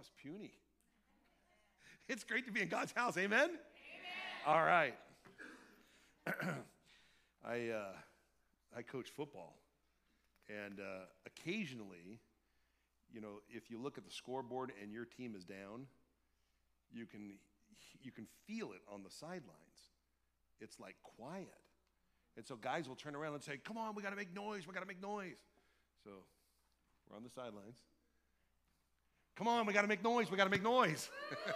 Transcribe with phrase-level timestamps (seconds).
[0.00, 0.52] was puny.
[2.08, 3.16] It's great to be in God's house.
[3.16, 3.50] Amen?
[3.50, 3.58] Amen.
[4.44, 4.94] All right.
[7.46, 7.92] I, uh,
[8.76, 9.54] I coach football.
[10.48, 12.18] And uh, occasionally,
[13.12, 15.86] you know, if you look at the scoreboard and your team is down,
[16.92, 17.34] you can,
[18.02, 19.92] you can feel it on the sidelines.
[20.60, 21.46] It's like quiet.
[22.36, 24.66] And so guys will turn around and say, Come on, we got to make noise.
[24.66, 25.38] We got to make noise.
[26.02, 26.10] So
[27.08, 27.78] we're on the sidelines.
[29.40, 30.30] Come on, we got to make noise.
[30.30, 31.08] We got to make noise.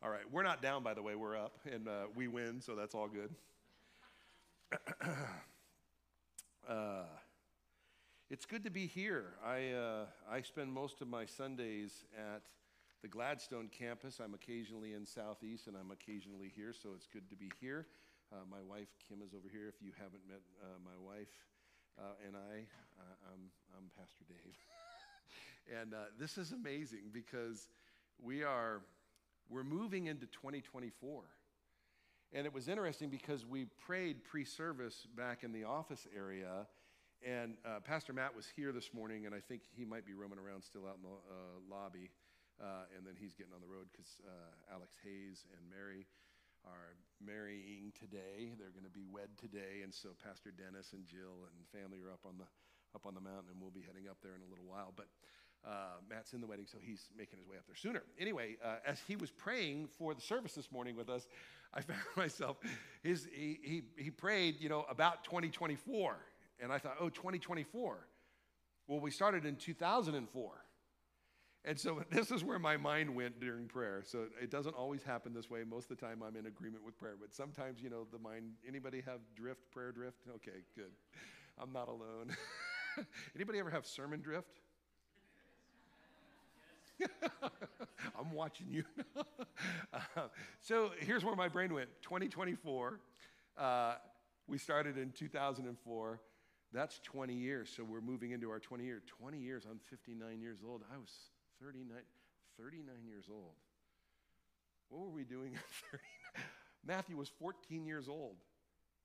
[0.00, 1.16] all right, we're not down, by the way.
[1.16, 3.34] We're up, and uh, we win, so that's all good.
[6.68, 7.02] uh,
[8.30, 9.32] it's good to be here.
[9.44, 12.42] I, uh, I spend most of my Sundays at
[13.02, 14.20] the Gladstone campus.
[14.22, 17.88] I'm occasionally in Southeast, and I'm occasionally here, so it's good to be here.
[18.32, 19.66] Uh, my wife, Kim, is over here.
[19.66, 21.34] If you haven't met uh, my wife
[21.98, 22.54] uh, and I,
[23.32, 24.54] I'm, I'm Pastor Dave.
[25.70, 27.68] and uh, this is amazing because
[28.22, 28.80] we are
[29.48, 31.22] we're moving into 2024
[32.32, 36.66] and it was interesting because we prayed pre-service back in the office area
[37.26, 40.38] and uh, pastor matt was here this morning and i think he might be roaming
[40.38, 42.10] around still out in the uh, lobby
[42.62, 46.06] uh, and then he's getting on the road because uh, alex hayes and mary
[46.66, 48.50] are marrying today.
[48.58, 52.10] They're going to be wed today and so pastor dennis and jill and family are
[52.10, 52.48] up on the
[52.94, 54.92] up on the mountain and we'll be heading up there in a little while.
[54.96, 55.06] But
[55.66, 58.02] uh, Matt's in the wedding, so he's making his way up there sooner.
[58.18, 61.26] Anyway, uh, as he was praying for the service this morning with us,
[61.74, 62.58] I found myself,
[63.02, 66.16] his, he, he, he prayed, you know, about 2024.
[66.60, 67.98] And I thought, oh, 2024.
[68.88, 70.52] Well, we started in 2004.
[71.64, 74.02] And so this is where my mind went during prayer.
[74.06, 75.64] So it doesn't always happen this way.
[75.68, 78.52] Most of the time I'm in agreement with prayer, but sometimes, you know, the mind,
[78.66, 80.18] anybody have drift, prayer drift?
[80.36, 80.92] Okay, good.
[81.58, 82.34] I'm not alone.
[83.34, 84.60] anybody ever have sermon drift?
[88.18, 88.84] I'm watching you.
[89.92, 90.00] uh,
[90.60, 93.00] so here's where my brain went 2024.
[93.56, 93.94] Uh,
[94.46, 96.20] we started in 2004.
[96.72, 97.70] That's 20 years.
[97.74, 99.02] So we're moving into our 20 years.
[99.06, 99.64] 20 years.
[99.70, 100.82] I'm 59 years old.
[100.92, 101.10] I was
[101.62, 101.96] 39,
[102.58, 103.54] 39 years old.
[104.88, 106.46] What were we doing at 39?
[106.86, 108.36] Matthew was 14 years old.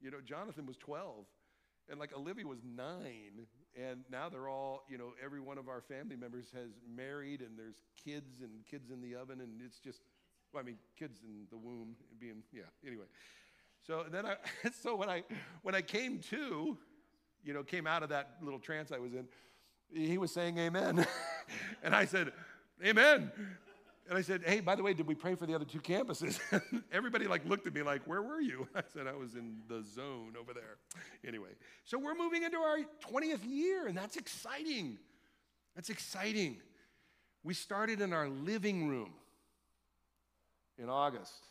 [0.01, 1.25] You know, Jonathan was 12.
[1.89, 5.81] And like Olivia was nine, and now they're all, you know, every one of our
[5.81, 10.01] family members has married, and there's kids and kids in the oven, and it's just,
[10.53, 12.63] well, I mean, kids in the womb being, yeah.
[12.85, 13.05] Anyway,
[13.85, 14.35] so then I,
[14.81, 15.23] so when I
[15.63, 16.77] when I came to,
[17.43, 19.27] you know, came out of that little trance I was in,
[19.93, 21.05] he was saying Amen,
[21.83, 22.31] and I said,
[22.85, 23.31] Amen.
[24.11, 26.37] And I said, hey, by the way, did we pray for the other two campuses?
[26.91, 28.67] Everybody like looked at me like, where were you?
[28.75, 30.75] I said, I was in the zone over there.
[31.25, 31.51] Anyway,
[31.85, 32.79] so we're moving into our
[33.09, 34.97] 20th year, and that's exciting.
[35.77, 36.57] That's exciting.
[37.45, 39.13] We started in our living room
[40.77, 41.45] in August.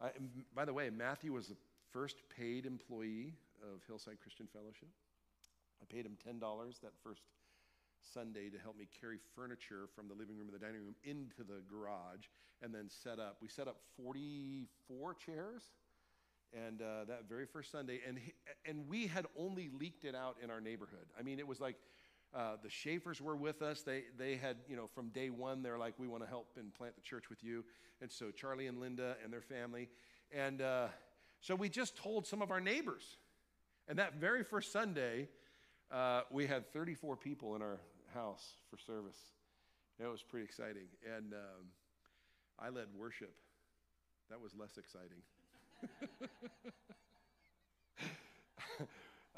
[0.00, 0.10] I,
[0.54, 1.56] by the way, Matthew was the
[1.90, 4.88] first paid employee of Hillside Christian Fellowship.
[5.82, 6.40] I paid him $10
[6.82, 7.22] that first
[8.12, 11.42] Sunday to help me carry furniture from the living room and the dining room into
[11.42, 12.26] the garage
[12.62, 13.38] and then set up.
[13.40, 15.62] We set up 44 chairs
[16.52, 18.18] and uh, that very first Sunday, and,
[18.64, 21.06] and we had only leaked it out in our neighborhood.
[21.18, 21.76] I mean, it was like
[22.34, 23.82] uh, the Schaefer's were with us.
[23.82, 26.72] They, they had, you know, from day one, they're like, we want to help and
[26.74, 27.64] plant the church with you.
[28.00, 29.88] And so Charlie and Linda and their family.
[30.32, 30.88] And uh,
[31.40, 33.16] so we just told some of our neighbors.
[33.88, 35.28] And that very first Sunday,
[35.90, 37.78] uh, we had 34 people in our
[38.14, 39.18] house for service.
[39.98, 40.86] It was pretty exciting.
[41.16, 41.66] And um,
[42.58, 43.34] I led worship.
[44.30, 45.22] That was less exciting.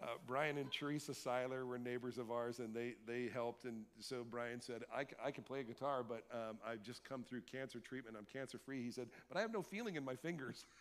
[0.02, 3.64] uh, Brian and Teresa Seiler were neighbors of ours, and they, they helped.
[3.64, 7.24] And so Brian said, I, I can play a guitar, but um, I've just come
[7.24, 8.16] through cancer treatment.
[8.18, 8.82] I'm cancer free.
[8.82, 10.64] He said, but I have no feeling in my fingers.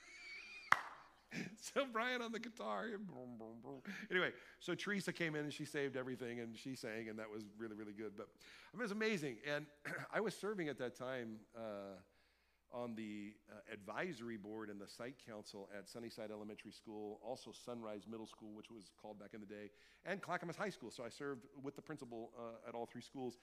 [1.61, 2.87] so Brian on the guitar.
[4.11, 7.43] Anyway, so Teresa came in and she saved everything and she sang, and that was
[7.57, 8.11] really, really good.
[8.15, 8.27] But
[8.73, 9.37] I it was amazing.
[9.51, 9.65] And
[10.13, 11.99] I was serving at that time uh,
[12.73, 18.03] on the uh, advisory board and the site council at Sunnyside Elementary School, also Sunrise
[18.09, 19.69] Middle School, which was called back in the day,
[20.05, 20.91] and Clackamas High School.
[20.91, 23.37] So I served with the principal uh, at all three schools.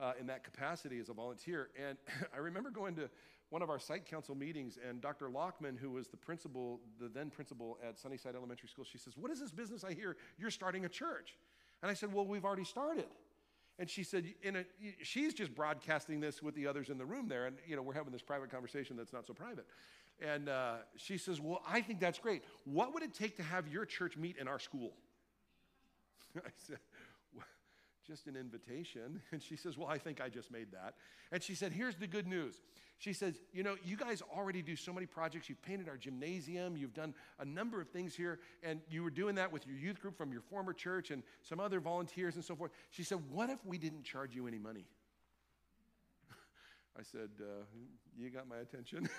[0.00, 1.68] Uh, in that capacity as a volunteer.
[1.80, 1.96] And
[2.34, 3.08] I remember going to
[3.54, 5.28] one of our site council meetings, and Dr.
[5.28, 9.30] Lockman, who was the principal, the then principal at Sunnyside Elementary School, she says, What
[9.30, 11.38] is this business I hear you're starting a church?
[11.80, 13.06] And I said, Well, we've already started.
[13.78, 14.64] And she said, in a,
[15.02, 17.46] she's just broadcasting this with the others in the room there.
[17.46, 19.66] And, you know, we're having this private conversation that's not so private.
[20.20, 22.42] And uh, she says, Well, I think that's great.
[22.64, 24.94] What would it take to have your church meet in our school?
[26.36, 26.78] I said,
[28.06, 29.20] just an invitation.
[29.32, 30.94] And she says, Well, I think I just made that.
[31.32, 32.60] And she said, Here's the good news.
[32.98, 35.48] She says, You know, you guys already do so many projects.
[35.48, 39.34] You've painted our gymnasium, you've done a number of things here, and you were doing
[39.36, 42.54] that with your youth group from your former church and some other volunteers and so
[42.54, 42.70] forth.
[42.90, 44.86] She said, What if we didn't charge you any money?
[46.98, 47.64] I said, uh,
[48.16, 49.08] You got my attention.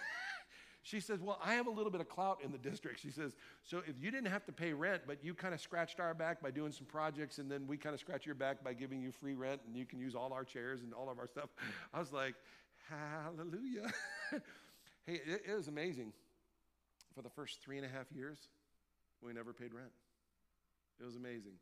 [0.86, 3.00] She says, Well, I have a little bit of clout in the district.
[3.00, 6.00] She says, So if you didn't have to pay rent, but you kind of scratched
[6.00, 8.74] our back by doing some projects, and then we kind of scratch your back by
[8.74, 11.26] giving you free rent, and you can use all our chairs and all of our
[11.26, 11.50] stuff.
[11.92, 12.36] I was like,
[12.88, 13.92] Hallelujah.
[15.08, 16.14] hey, it, it was amazing.
[17.16, 18.38] For the first three and a half years,
[19.24, 19.90] we never paid rent.
[21.02, 21.54] It was amazing.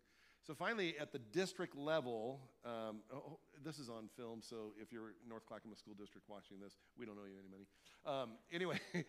[0.45, 4.91] So finally, at the district level, um, oh, oh, this is on film, so if
[4.91, 7.65] you're North Clackamas School District watching this, we don't owe you any money.
[8.05, 8.77] Um, anyway,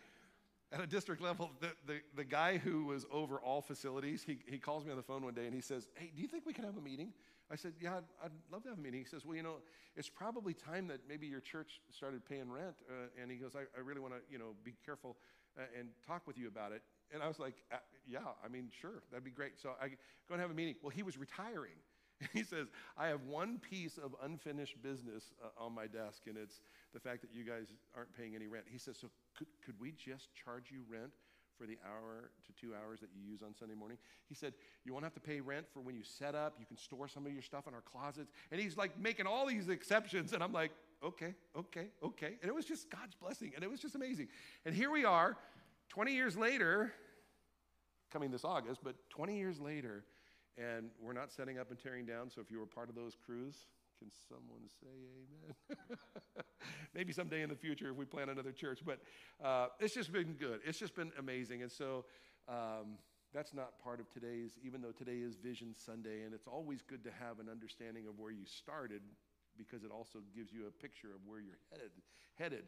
[0.71, 4.57] at a district level, the, the, the, guy who was over all facilities, he, he
[4.57, 6.53] calls me on the phone one day and he says, Hey, do you think we
[6.53, 7.11] can have a meeting?
[7.51, 9.01] I said, Yeah, I'd, I'd love to have a meeting.
[9.01, 9.57] He says, Well, you know,
[9.97, 12.75] it's probably time that maybe your church started paying rent.
[12.89, 15.17] Uh, and he goes, I, I really want to, you know, be careful
[15.57, 16.81] uh, and talk with you about it.
[17.13, 19.59] And I was like, uh, yeah, I mean, sure, that'd be great.
[19.61, 19.95] So I go
[20.31, 20.75] and have a meeting.
[20.81, 21.77] Well, he was retiring.
[22.33, 22.67] he says,
[22.97, 26.61] I have one piece of unfinished business uh, on my desk, and it's
[26.93, 28.65] the fact that you guys aren't paying any rent.
[28.69, 31.11] He says, So could, could we just charge you rent
[31.57, 33.97] for the hour to two hours that you use on Sunday morning?
[34.27, 34.53] He said,
[34.85, 36.55] You won't have to pay rent for when you set up.
[36.59, 38.31] You can store some of your stuff in our closets.
[38.51, 40.31] And he's like making all these exceptions.
[40.31, 40.71] And I'm like,
[41.03, 42.37] Okay, okay, okay.
[42.41, 44.27] And it was just God's blessing, and it was just amazing.
[44.65, 45.37] And here we are,
[45.89, 46.91] 20 years later,
[48.11, 50.05] coming this August, but 20 years later,
[50.57, 52.29] and we're not setting up and tearing down.
[52.29, 53.67] So if you were part of those crews,
[53.99, 54.87] can someone say
[55.17, 55.97] amen?
[56.93, 58.79] Maybe someday in the future if we plant another church.
[58.85, 58.99] But
[59.43, 60.59] uh, it's just been good.
[60.65, 61.61] It's just been amazing.
[61.61, 62.05] And so
[62.47, 62.97] um,
[63.33, 66.23] that's not part of today's, even though today is Vision Sunday.
[66.23, 69.01] And it's always good to have an understanding of where you started
[69.57, 71.91] because it also gives you a picture of where you're headed.
[72.37, 72.63] headed.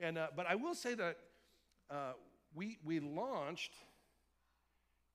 [0.00, 1.18] And, uh, but I will say that
[1.90, 2.12] uh,
[2.56, 3.74] we, we launched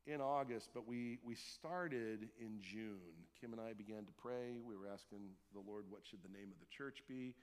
[0.05, 3.25] in August, but we, we started in June.
[3.39, 4.59] Kim and I began to pray.
[4.63, 5.19] We were asking
[5.53, 7.33] the Lord, what should the name of the church be?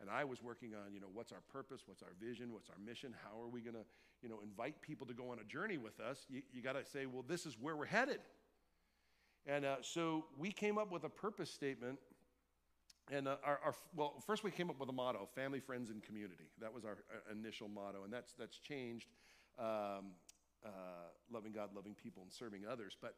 [0.00, 1.82] And I was working on, you know, what's our purpose?
[1.86, 2.52] What's our vision?
[2.52, 3.14] What's our mission?
[3.22, 3.84] How are we going to,
[4.22, 6.26] you know, invite people to go on a journey with us?
[6.28, 8.20] You, you got to say, well, this is where we're headed.
[9.46, 11.98] And uh, so we came up with a purpose statement.
[13.10, 16.00] And uh, our, our, well, first we came up with a motto: family, friends, and
[16.02, 16.44] community.
[16.60, 19.08] That was our uh, initial motto, and that's that's changed
[19.58, 20.12] um,
[20.64, 20.68] uh,
[21.32, 22.96] loving God, loving people, and serving others.
[23.00, 23.14] But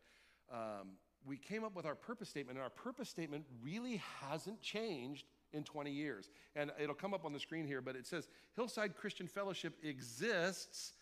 [0.52, 0.90] um,
[1.24, 5.64] we came up with our purpose statement, and our purpose statement really hasn't changed in
[5.64, 6.30] 20 years.
[6.56, 10.92] And it'll come up on the screen here, but it says Hillside Christian Fellowship exists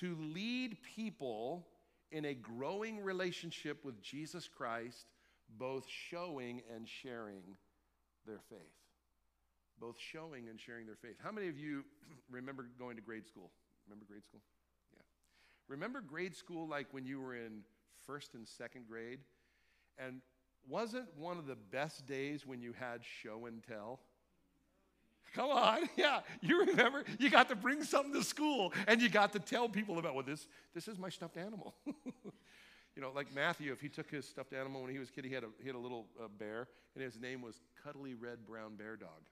[0.00, 1.66] to lead people
[2.10, 5.06] in a growing relationship with Jesus Christ,
[5.58, 7.42] both showing and sharing
[8.26, 8.58] their faith.
[9.80, 11.16] Both showing and sharing their faith.
[11.22, 11.84] How many of you
[12.30, 13.50] remember going to grade school?
[13.86, 14.40] Remember grade school?
[15.68, 17.60] Remember grade school like when you were in
[18.06, 19.20] first and second grade?
[19.98, 20.20] And
[20.68, 24.00] wasn't one of the best days when you had show and tell?
[25.34, 26.20] Come on, yeah.
[26.40, 29.98] You remember you got to bring something to school and you got to tell people
[29.98, 31.74] about, well, this, this is my stuffed animal.
[31.86, 35.24] you know, like Matthew, if he took his stuffed animal when he was a kid,
[35.24, 38.46] he had a, he had a little uh, bear, and his name was Cuddly Red
[38.46, 39.22] Brown Bear Dog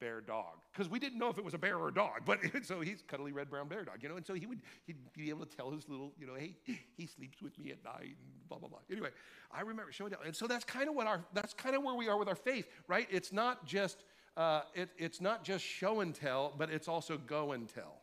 [0.00, 0.62] bear dog.
[0.72, 3.02] Because we didn't know if it was a bear or a dog but so he's
[3.06, 5.56] cuddly red brown bear dog you know and so he would he'd be able to
[5.56, 6.56] tell his little you know hey
[6.96, 8.78] he sleeps with me at night and blah blah blah.
[8.90, 9.10] Anyway
[9.52, 11.94] i remember showing that and so that's kind of what our that's kind of where
[11.94, 13.06] we are with our faith right?
[13.10, 14.04] It's not just
[14.36, 18.02] uh, it, it's not just show and tell but it's also go and tell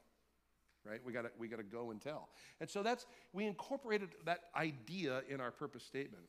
[0.89, 1.01] right?
[1.05, 2.29] We got to we got to go and tell.
[2.61, 6.23] And so that's we incorporated that idea in our purpose statement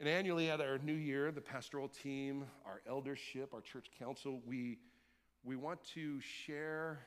[0.00, 4.78] and annually at our new year, the pastoral team, our eldership, our church council, we,
[5.44, 7.00] we want to share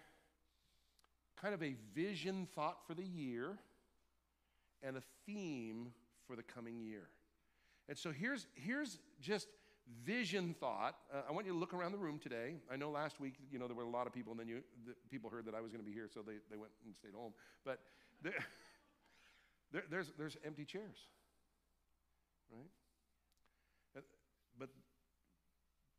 [1.42, 3.58] kind of a vision thought for the year
[4.84, 5.88] and a theme
[6.28, 7.08] for the coming year.
[7.90, 9.48] And so here's, here's just
[10.06, 10.96] vision thought.
[11.12, 12.58] Uh, I want you to look around the room today.
[12.72, 14.62] I know last week, you know, there were a lot of people, and then you,
[14.86, 16.96] the people heard that I was going to be here, so they, they went and
[16.96, 17.34] stayed home.
[17.66, 17.80] But
[18.22, 18.34] there,
[19.72, 21.08] there, there's, there's empty chairs,
[22.52, 22.70] right?
[24.58, 24.70] But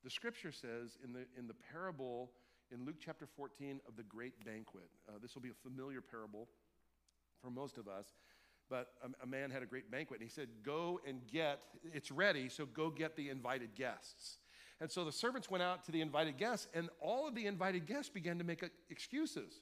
[0.05, 2.31] the scripture says in the, in the parable
[2.71, 6.49] in Luke chapter 14 of the great banquet, uh, this will be a familiar parable
[7.43, 8.15] for most of us,
[8.69, 12.11] but a, a man had a great banquet and he said, Go and get, it's
[12.11, 14.39] ready, so go get the invited guests.
[14.81, 17.87] And so the servants went out to the invited guests, and all of the invited
[17.87, 19.61] guests began to make excuses.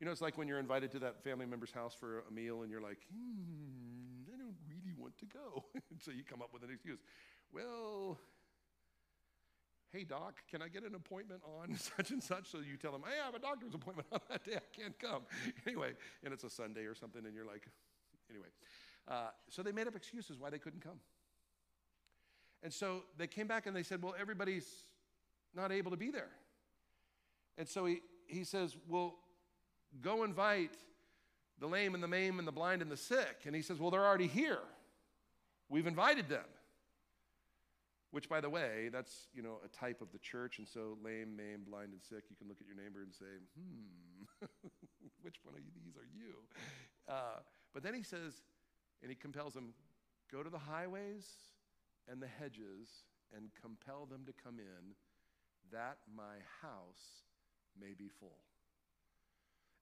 [0.00, 2.62] You know, it's like when you're invited to that family member's house for a meal
[2.62, 5.64] and you're like, hmm, I don't really want to go.
[6.04, 7.00] so you come up with an excuse.
[7.52, 8.18] Well,
[9.92, 12.50] hey, doc, can I get an appointment on such and such?
[12.50, 14.56] So you tell them, hey, I have a doctor's appointment on that day.
[14.56, 15.22] I can't come.
[15.66, 15.92] Anyway,
[16.24, 17.68] and it's a Sunday or something, and you're like,
[18.30, 18.46] anyway.
[19.06, 20.98] Uh, so they made up excuses why they couldn't come.
[22.62, 24.68] And so they came back and they said, well, everybody's
[25.54, 26.30] not able to be there.
[27.56, 29.16] And so he, he says, well,
[30.00, 30.72] go invite
[31.60, 33.42] the lame and the maimed and the blind and the sick.
[33.46, 34.60] And he says, well, they're already here.
[35.68, 36.44] We've invited them.
[38.10, 41.36] Which, by the way, that's you know a type of the church, and so lame,
[41.36, 42.24] maimed, blind, and sick.
[42.30, 44.46] You can look at your neighbor and say, "Hmm,
[45.22, 46.34] which one of these are you?"
[47.06, 47.40] Uh,
[47.74, 48.42] but then he says,
[49.02, 49.74] and he compels them,
[50.32, 51.26] "Go to the highways
[52.10, 53.04] and the hedges
[53.36, 54.94] and compel them to come in,
[55.70, 57.24] that my house
[57.78, 58.40] may be full."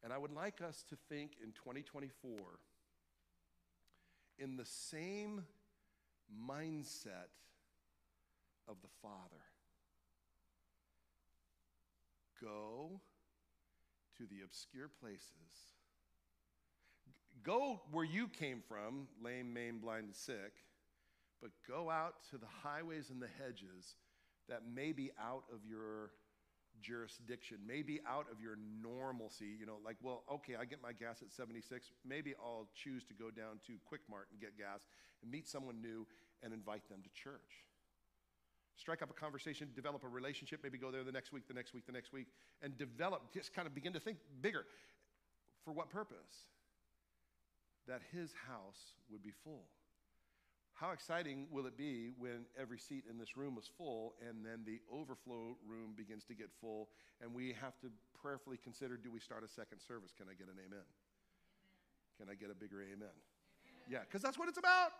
[0.02, 2.58] And I would like us to think in 2024
[4.38, 5.44] in the same
[6.46, 7.30] mindset
[8.68, 9.42] of the Father.
[12.40, 13.00] Go
[14.18, 15.30] to the obscure places.
[17.42, 20.52] Go where you came from, lame, maimed, blind, and sick,
[21.40, 23.96] but go out to the highways and the hedges
[24.48, 26.10] that may be out of your
[26.80, 29.56] jurisdiction, maybe out of your normalcy.
[29.58, 31.90] You know, like, well, okay, I get my gas at 76.
[32.04, 34.86] Maybe I'll choose to go down to Quick Mart and get gas
[35.22, 36.06] and meet someone new
[36.42, 37.64] and invite them to church.
[38.76, 41.72] Strike up a conversation, develop a relationship, maybe go there the next week, the next
[41.72, 42.26] week, the next week,
[42.62, 44.66] and develop, just kind of begin to think bigger.
[45.64, 46.46] For what purpose?
[47.88, 49.64] That his house would be full.
[50.74, 54.60] How exciting will it be when every seat in this room is full and then
[54.66, 56.90] the overflow room begins to get full
[57.22, 57.88] and we have to
[58.20, 60.12] prayerfully consider do we start a second service?
[60.12, 60.84] Can I get an amen?
[60.84, 60.84] amen.
[62.20, 63.08] Can I get a bigger amen?
[63.08, 63.86] amen.
[63.88, 64.92] Yeah, because that's what it's about.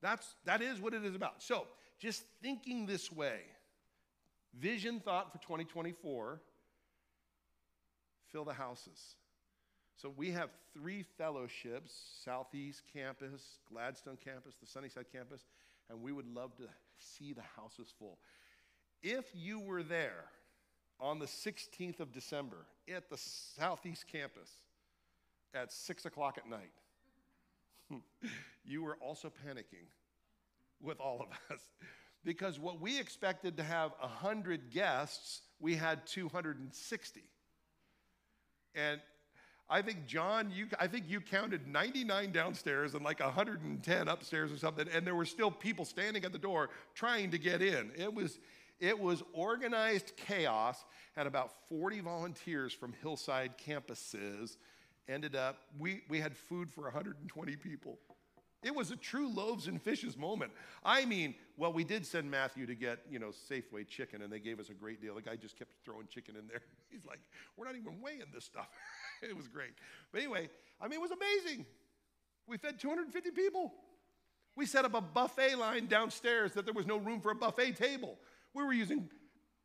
[0.00, 1.42] That's that is what it is about.
[1.42, 1.66] So
[1.98, 3.40] just thinking this way,
[4.58, 6.40] vision thought for 2024,
[8.30, 9.16] fill the houses.
[9.96, 11.92] So we have three fellowships
[12.24, 15.44] Southeast Campus, Gladstone Campus, the Sunnyside Campus,
[15.90, 16.64] and we would love to
[16.98, 18.18] see the houses full.
[19.02, 20.24] If you were there
[21.00, 24.50] on the 16th of December at the Southeast Campus
[25.54, 26.70] at 6 o'clock at night,
[28.64, 29.86] you were also panicking
[30.80, 31.60] with all of us
[32.24, 37.22] because what we expected to have 100 guests, we had 260.
[38.74, 39.00] And
[39.70, 44.56] I think John, you I think you counted 99 downstairs and like 110 upstairs or
[44.56, 47.90] something, and there were still people standing at the door trying to get in.
[47.96, 48.38] It was
[48.80, 50.84] it was organized chaos,
[51.16, 54.56] and about 40 volunteers from Hillside campuses
[55.08, 55.58] ended up.
[55.78, 57.98] We we had food for 120 people.
[58.62, 60.50] It was a true loaves and fishes moment.
[60.84, 64.40] I mean, well, we did send Matthew to get, you know, Safeway chicken, and they
[64.40, 65.14] gave us a great deal.
[65.14, 66.62] The guy just kept throwing chicken in there.
[66.90, 67.20] He's like,
[67.56, 68.68] we're not even weighing this stuff.
[69.22, 69.70] it was great.
[70.10, 70.50] But anyway,
[70.80, 71.66] I mean, it was amazing.
[72.48, 73.74] We fed 250 people.
[74.56, 77.76] We set up a buffet line downstairs that there was no room for a buffet
[77.76, 78.18] table.
[78.54, 79.08] We were using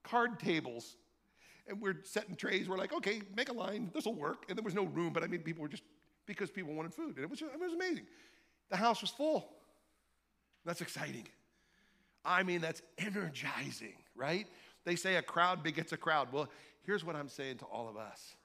[0.03, 0.97] card tables
[1.67, 2.67] and we're setting trays.
[2.67, 3.89] We're like, okay, make a line.
[3.93, 4.45] This will work.
[4.49, 5.83] And there was no room, but I mean, people were just
[6.25, 7.15] because people wanted food.
[7.15, 8.05] And it was, it was amazing.
[8.69, 9.49] The house was full.
[10.65, 11.27] That's exciting.
[12.25, 14.47] I mean, that's energizing, right?
[14.85, 16.29] They say a crowd begets a crowd.
[16.31, 16.49] Well,
[16.83, 18.35] here's what I'm saying to all of us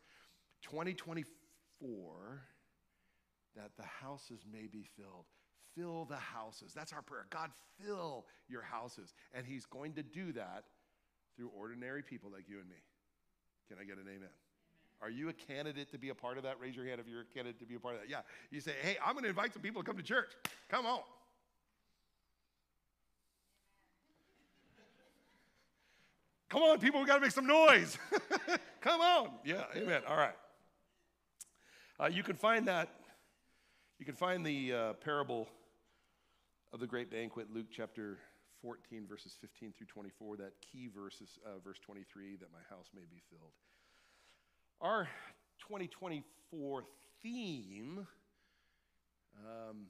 [0.62, 2.42] 2024,
[3.56, 5.26] that the houses may be filled.
[5.76, 6.72] Fill the houses.
[6.74, 7.26] That's our prayer.
[7.30, 9.14] God, fill your houses.
[9.32, 10.64] And He's going to do that
[11.36, 12.82] through ordinary people like you and me.
[13.68, 14.30] Can I get an amen?
[15.00, 16.58] Are you a candidate to be a part of that?
[16.60, 18.10] Raise your hand if you're a candidate to be a part of that.
[18.10, 18.20] Yeah.
[18.50, 20.32] You say, hey, I'm going to invite some people to come to church.
[20.68, 21.00] Come on.
[26.48, 27.98] Come on, people, we got to make some noise.
[28.80, 29.30] come on.
[29.44, 30.00] Yeah, amen.
[30.08, 30.34] All right.
[32.00, 32.88] Uh, you can find that,
[33.98, 35.46] you can find the uh, parable
[36.72, 38.18] of the great banquet, Luke chapter
[38.62, 43.06] 14, verses 15 through 24, that key verse uh, verse 23, that my house may
[43.10, 43.52] be filled.
[44.80, 45.08] Our
[45.60, 46.84] 2024
[47.22, 48.06] theme,
[49.44, 49.86] um,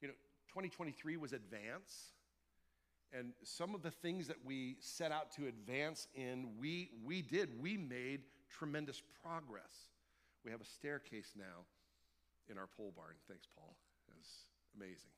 [0.00, 0.14] you know,
[0.48, 2.12] 2023 was advance.
[3.12, 7.60] And some of the things that we set out to advance in, we, we did.
[7.60, 9.90] We made tremendous progress.
[10.44, 11.64] We have a staircase now
[12.50, 13.14] in our pole barn.
[13.28, 13.76] Thanks, Paul.
[14.08, 14.28] That's
[14.76, 15.10] amazing.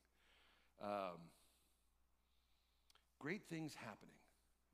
[0.81, 1.19] Um,
[3.19, 4.15] great things happening.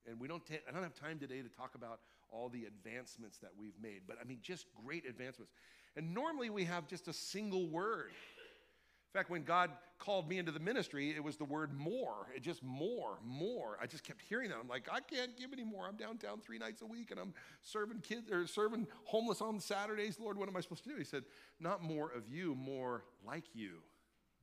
[0.07, 1.99] And we don't ta- I don't have time today to talk about
[2.31, 5.51] all the advancements that we've made, but I mean, just great advancements.
[5.95, 8.09] And normally we have just a single word.
[8.09, 12.27] In fact, when God called me into the ministry, it was the word more.
[12.35, 13.77] It just more, more.
[13.81, 14.57] I just kept hearing that.
[14.61, 15.87] I'm like, I can't give any more.
[15.87, 20.19] I'm downtown three nights a week and I'm serving kids or serving homeless on Saturdays.
[20.19, 20.97] Lord, what am I supposed to do?
[20.97, 21.23] He said,
[21.61, 23.75] Not more of you, more like you.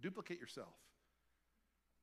[0.00, 0.72] Duplicate yourself.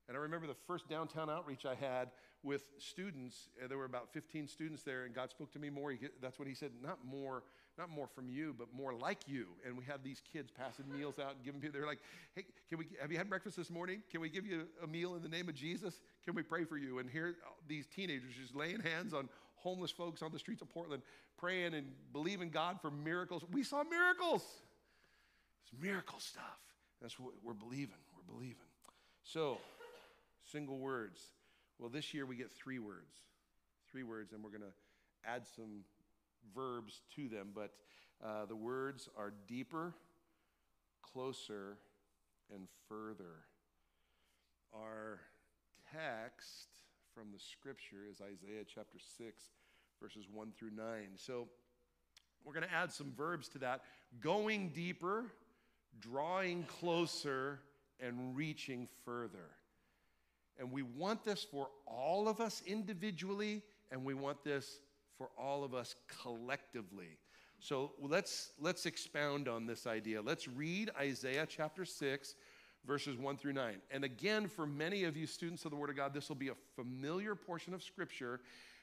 [0.10, 2.10] And I remember the first downtown outreach I had
[2.44, 3.48] with students.
[3.64, 5.94] Uh, there were about 15 students there, and God spoke to me more.
[6.22, 7.44] That's what He said, not more
[7.80, 9.48] not more from you, but more like you.
[9.66, 12.02] And we had these kids passing meals out and giving people, they're like,
[12.36, 14.04] hey, can we, have you had breakfast this morning?
[14.12, 16.02] Can we give you a meal in the name of Jesus?
[16.26, 17.00] Can we pray for you?
[17.00, 20.70] And here, uh, these teenagers just laying hands on homeless folks on the streets of
[20.70, 21.02] Portland,
[21.38, 23.44] praying and believing God for miracles.
[23.50, 24.44] We saw miracles.
[25.64, 26.60] It's miracle stuff.
[27.02, 27.96] That's what we're believing.
[28.14, 28.68] We're believing.
[29.24, 29.58] So,
[30.52, 31.32] single words.
[31.78, 33.16] Well, this year we get three words.
[33.92, 35.84] Three words, and we're going to add some
[36.56, 37.74] verbs to them, but
[38.24, 39.94] uh, the words are deeper,
[41.02, 41.78] closer,
[42.54, 43.46] and further.
[44.74, 45.20] Our
[45.92, 46.68] text
[47.14, 49.44] from the scripture is Isaiah chapter 6,
[50.02, 50.86] verses 1 through 9.
[51.16, 51.48] So
[52.44, 53.82] we're going to add some verbs to that
[54.22, 55.26] going deeper,
[56.00, 57.60] drawing closer,
[58.00, 59.50] and reaching further.
[60.60, 64.80] And we want this for all of us individually, and we want this
[65.18, 67.18] for all of us collectively.
[67.60, 70.22] So let's, let's expound on this idea.
[70.22, 72.36] Let's read Isaiah chapter 6,
[72.86, 73.76] verses 1 through 9.
[73.92, 76.50] And again, for many of you students of the Word of God, this will be
[76.50, 78.40] a familiar portion of Scripture.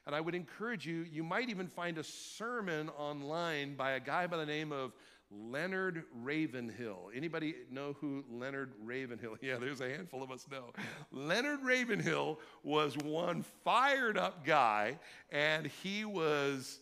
[0.07, 4.27] And I would encourage you, you might even find a sermon online by a guy
[4.27, 4.93] by the name of
[5.31, 7.11] Leonard Ravenhill.
[7.15, 9.37] Anybody know who Leonard Ravenhill?
[9.43, 10.73] Yeah, there's a handful of us know.
[11.11, 14.99] Leonard Ravenhill was one fired up guy,
[15.31, 16.81] and he was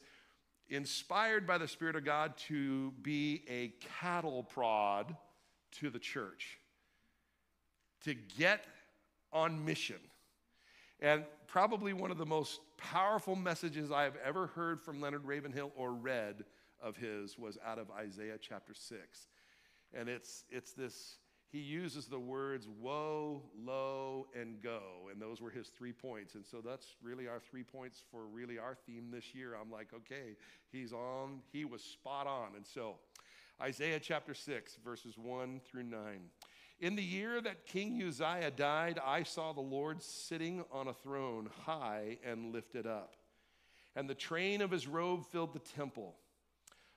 [0.69, 5.17] inspired by the Spirit of God to be a cattle prod
[5.81, 6.59] to the church,
[8.05, 8.65] to get
[9.33, 9.99] on mission.
[11.01, 15.73] And probably one of the most powerful messages I have ever heard from Leonard Ravenhill
[15.77, 16.45] or read
[16.85, 19.27] of his was out of Isaiah chapter 6.
[19.95, 21.17] And it's, it's this,
[21.51, 25.09] he uses the words woe, lo, and go.
[25.11, 26.35] And those were his three points.
[26.35, 29.55] And so that's really our three points for really our theme this year.
[29.61, 30.37] I'm like, okay,
[30.71, 32.55] he's on, he was spot on.
[32.55, 32.97] And so
[33.63, 36.01] Isaiah chapter 6, verses 1 through 9.
[36.81, 41.49] In the year that King Uzziah died, I saw the Lord sitting on a throne,
[41.65, 43.15] high and lifted up.
[43.97, 46.17] And the train of his robe filled the temple.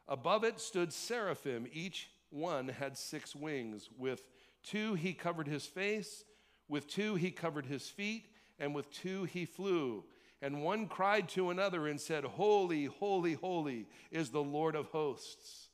[0.07, 1.67] Above it stood seraphim.
[1.71, 3.89] Each one had six wings.
[3.97, 4.23] With
[4.63, 6.23] two he covered his face,
[6.67, 8.27] with two he covered his feet,
[8.59, 10.03] and with two he flew.
[10.41, 15.69] And one cried to another and said, Holy, holy, holy is the Lord of hosts.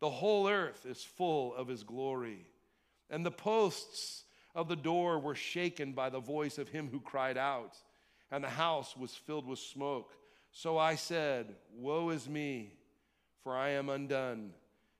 [0.00, 2.46] The whole earth is full of his glory.
[3.08, 7.38] And the posts of the door were shaken by the voice of him who cried
[7.38, 7.76] out,
[8.30, 10.12] and the house was filled with smoke.
[10.52, 12.74] So I said, Woe is me!
[13.44, 14.54] For I am undone,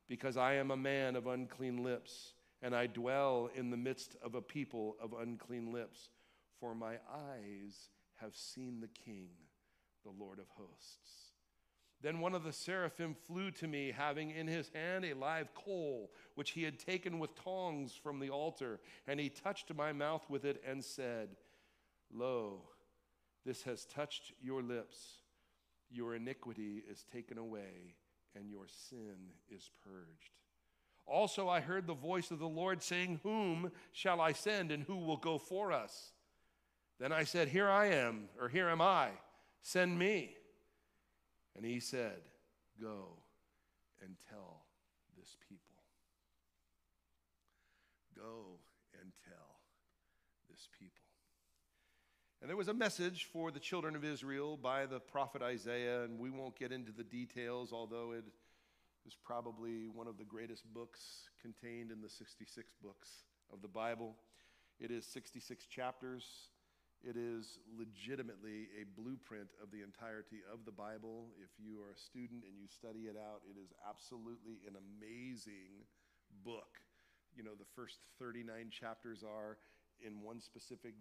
[0.06, 4.34] because I am a man of unclean lips, and I dwell in the midst of
[4.34, 6.10] a people of unclean lips.
[6.60, 9.30] For my eyes have seen the King,
[10.04, 11.32] the Lord of hosts.
[12.02, 16.12] Then one of the seraphim flew to me, having in his hand a live coal,
[16.34, 20.44] which he had taken with tongs from the altar, and he touched my mouth with
[20.44, 21.30] it and said,
[22.12, 22.60] Lo,
[23.46, 25.22] this has touched your lips.
[25.90, 27.94] Your iniquity is taken away
[28.36, 30.30] and your sin is purged.
[31.06, 34.96] Also, I heard the voice of the Lord saying, Whom shall I send, and who
[34.96, 36.12] will go for us?
[36.98, 39.10] Then I said, Here I am, or here am I,
[39.62, 40.34] send me.
[41.56, 42.22] And he said,
[42.80, 43.18] Go
[44.02, 44.64] and tell
[45.18, 45.60] this people.
[48.16, 48.58] Go
[49.00, 49.60] and tell
[50.50, 50.92] this people.
[52.44, 56.18] And there was a message for the children of Israel by the prophet Isaiah, and
[56.18, 58.26] we won't get into the details, although it
[59.06, 61.00] is probably one of the greatest books
[61.40, 63.08] contained in the 66 books
[63.50, 64.16] of the Bible.
[64.78, 66.50] It is 66 chapters.
[67.02, 71.28] It is legitimately a blueprint of the entirety of the Bible.
[71.42, 75.88] If you are a student and you study it out, it is absolutely an amazing
[76.44, 76.76] book.
[77.34, 79.56] You know, the first 39 chapters are
[80.04, 80.92] in one specific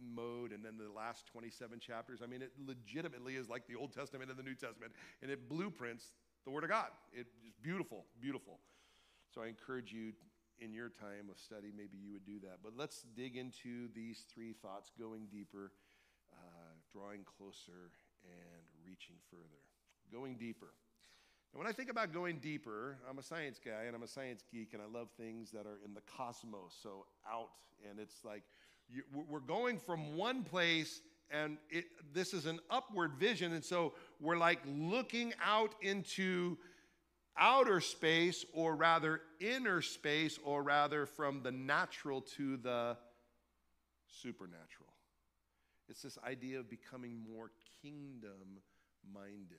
[0.00, 2.20] mode and then the last 27 chapters.
[2.22, 5.48] I mean, it legitimately is like the Old Testament and the New Testament, and it
[5.48, 6.12] blueprints
[6.44, 6.88] the Word of God.
[7.12, 8.60] It's beautiful, beautiful.
[9.34, 10.12] So I encourage you
[10.58, 12.58] in your time of study, maybe you would do that.
[12.62, 15.72] But let's dig into these three thoughts, going deeper,
[16.32, 17.92] uh, drawing closer,
[18.24, 19.60] and reaching further.
[20.12, 20.72] Going deeper.
[21.52, 24.42] And when I think about going deeper, I'm a science guy and I'm a science
[24.50, 27.50] geek and I love things that are in the cosmos, so out.
[27.88, 28.42] And it's like
[28.88, 33.52] you, we're going from one place and it, this is an upward vision.
[33.52, 36.56] And so we're like looking out into
[37.38, 42.96] outer space, or rather inner space, or rather from the natural to the
[44.06, 44.88] supernatural.
[45.88, 47.50] It's this idea of becoming more
[47.82, 48.60] kingdom
[49.12, 49.58] minded.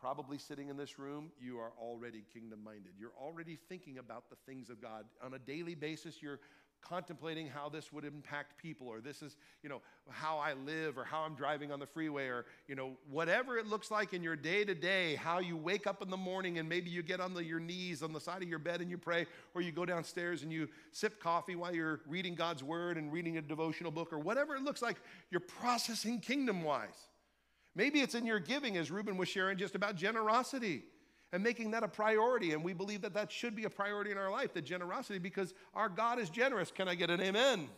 [0.00, 2.92] Probably sitting in this room, you are already kingdom minded.
[2.98, 5.04] You're already thinking about the things of God.
[5.22, 6.40] On a daily basis, you're
[6.80, 11.04] contemplating how this would impact people or this is you know how i live or
[11.04, 14.36] how i'm driving on the freeway or you know whatever it looks like in your
[14.36, 17.34] day to day how you wake up in the morning and maybe you get on
[17.34, 19.84] the, your knees on the side of your bed and you pray or you go
[19.84, 24.12] downstairs and you sip coffee while you're reading god's word and reading a devotional book
[24.12, 24.96] or whatever it looks like
[25.30, 27.08] you're processing kingdom wise
[27.74, 30.84] maybe it's in your giving as reuben was sharing just about generosity
[31.32, 32.52] and making that a priority.
[32.52, 35.54] And we believe that that should be a priority in our life, the generosity, because
[35.74, 36.70] our God is generous.
[36.70, 37.68] Can I get an amen?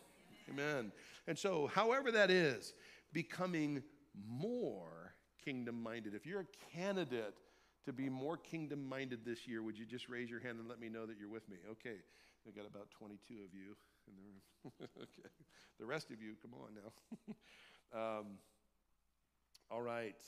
[0.48, 0.92] Amen.
[1.26, 2.74] And so, however that is,
[3.12, 3.82] becoming
[4.28, 6.14] more kingdom minded.
[6.14, 7.38] If you're a candidate
[7.86, 10.80] to be more kingdom minded this year, would you just raise your hand and let
[10.80, 11.56] me know that you're with me?
[11.72, 11.96] Okay.
[12.46, 13.76] I've got about 22 of you
[14.08, 14.88] in the room.
[15.02, 15.28] okay.
[15.78, 18.18] The rest of you, come on now.
[18.18, 18.26] um,
[19.70, 20.20] all right.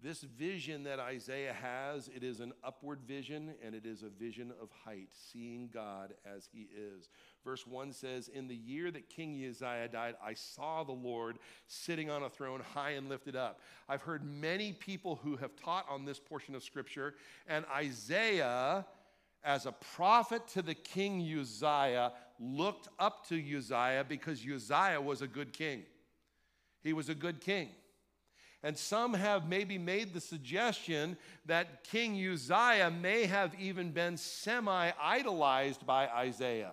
[0.00, 4.52] This vision that Isaiah has, it is an upward vision and it is a vision
[4.60, 7.08] of height, seeing God as he is.
[7.44, 12.10] Verse 1 says, In the year that King Uzziah died, I saw the Lord sitting
[12.10, 13.60] on a throne high and lifted up.
[13.88, 17.14] I've heard many people who have taught on this portion of scripture,
[17.46, 18.84] and Isaiah,
[19.44, 25.28] as a prophet to the king Uzziah, looked up to Uzziah because Uzziah was a
[25.28, 25.84] good king.
[26.82, 27.68] He was a good king.
[28.62, 34.92] And some have maybe made the suggestion that King Uzziah may have even been semi
[35.00, 36.72] idolized by Isaiah.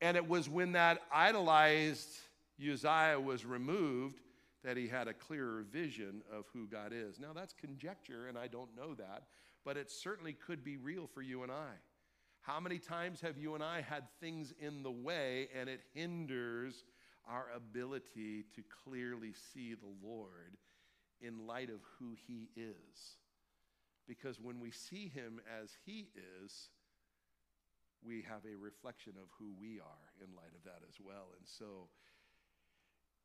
[0.00, 2.08] And it was when that idolized
[2.60, 4.20] Uzziah was removed
[4.62, 7.18] that he had a clearer vision of who God is.
[7.18, 9.24] Now, that's conjecture, and I don't know that,
[9.64, 11.72] but it certainly could be real for you and I.
[12.42, 16.84] How many times have you and I had things in the way and it hinders
[17.28, 20.56] our ability to clearly see the Lord
[21.20, 23.16] in light of who He is.
[24.06, 26.08] Because when we see Him as He
[26.42, 26.68] is,
[28.04, 31.28] we have a reflection of who we are in light of that as well.
[31.38, 31.88] And so,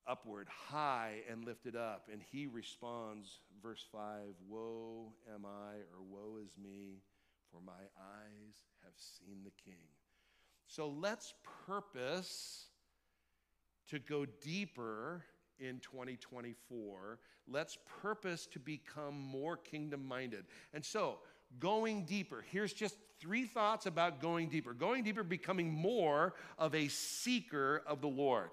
[0.07, 2.07] upward, high, and lifted up.
[2.12, 4.01] And He responds, verse 5
[4.47, 7.01] Woe am I, or woe is me,
[7.51, 9.81] for my eyes have seen the King.
[10.67, 11.33] So let's
[11.65, 12.67] purpose
[13.89, 15.23] to go deeper
[15.60, 17.19] in 2024.
[17.50, 20.45] Let's purpose to become more kingdom minded.
[20.73, 21.19] And so,
[21.60, 24.73] going deeper, here's just three thoughts about going deeper.
[24.73, 28.52] Going deeper, becoming more of a seeker of the Lord.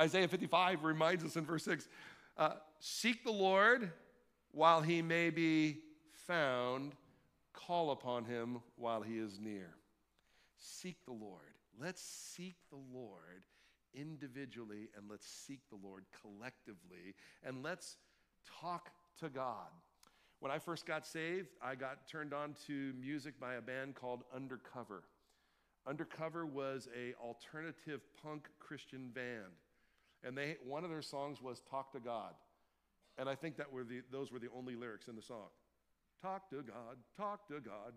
[0.00, 1.88] Isaiah 55 reminds us in verse 6
[2.36, 2.50] uh,
[2.80, 3.90] Seek the Lord
[4.52, 5.78] while he may be
[6.26, 6.92] found,
[7.52, 9.74] call upon him while he is near.
[10.58, 11.42] Seek the Lord.
[11.78, 13.42] Let's seek the Lord
[13.96, 17.96] individually and let's seek the Lord collectively and let's
[18.60, 19.70] talk to God.
[20.40, 24.22] When I first got saved, I got turned on to music by a band called
[24.34, 25.04] Undercover.
[25.86, 29.54] Undercover was a alternative punk Christian band.
[30.24, 32.34] And they one of their songs was Talk to God.
[33.18, 35.48] And I think that were the, those were the only lyrics in the song.
[36.20, 37.92] Talk to God, talk to God.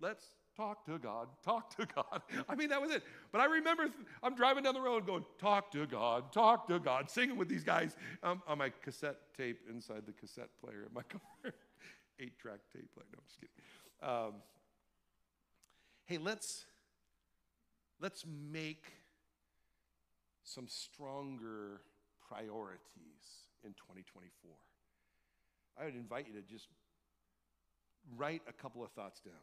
[0.00, 0.24] Let's
[0.56, 2.22] talk to God, talk to God.
[2.48, 3.02] I mean, that was it.
[3.32, 3.88] But I remember
[4.22, 7.64] I'm driving down the road going, talk to God, talk to God, singing with these
[7.64, 11.52] guys um, on my cassette tape inside the cassette player in my car.
[12.18, 13.06] Eight track tape player.
[13.12, 13.54] No, I'm just kidding.
[14.02, 14.32] Um,
[16.06, 16.64] hey, let's,
[18.00, 18.84] let's make
[20.44, 21.82] some stronger
[22.28, 22.78] priorities
[23.64, 24.50] in 2024.
[25.78, 26.68] I would invite you to just
[28.16, 29.34] write a couple of thoughts down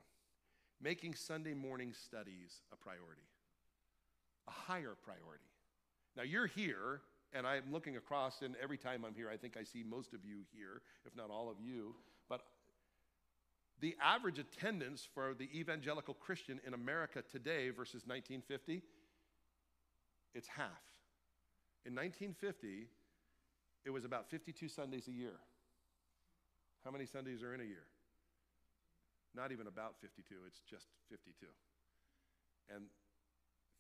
[0.82, 3.28] making Sunday morning studies a priority,
[4.48, 5.46] a higher priority.
[6.16, 7.02] Now, you're here,
[7.34, 10.24] and I'm looking across, and every time I'm here, I think I see most of
[10.24, 11.96] you here, if not all of you.
[12.30, 12.42] But
[13.80, 18.84] the average attendance for the evangelical Christian in America today versus 1950,
[20.36, 20.70] it's half.
[21.86, 22.88] In 1950,
[23.86, 25.40] it was about 52 Sundays a year.
[26.86, 27.84] How many Sundays are in a year?
[29.36, 31.48] Not even about 52, it's just 52.
[32.74, 32.86] And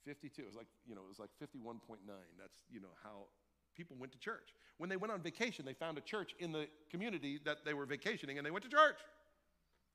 [0.05, 1.99] 52 it was like, you know, it was like 51.9.
[2.39, 3.27] That's, you know, how
[3.75, 4.53] people went to church.
[4.77, 7.85] When they went on vacation, they found a church in the community that they were
[7.85, 8.99] vacationing and they went to church.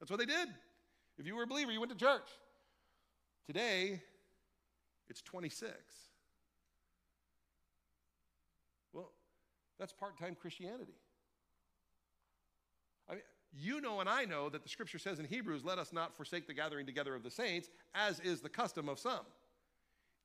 [0.01, 0.49] That's what they did.
[1.19, 2.29] If you were a believer, you went to church.
[3.47, 4.01] Today,
[5.09, 5.73] it's 26.
[8.93, 9.11] Well,
[9.79, 10.95] that's part time Christianity.
[13.53, 16.47] You know and I know that the scripture says in Hebrews, let us not forsake
[16.47, 19.25] the gathering together of the saints, as is the custom of some.